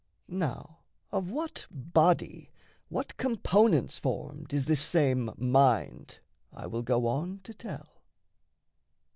[0.27, 0.79] Now,
[1.11, 2.51] of what body,
[2.89, 8.01] what components formed Is this same mind I will go on to tell.